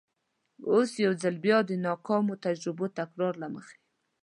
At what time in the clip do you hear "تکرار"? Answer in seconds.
2.97-3.33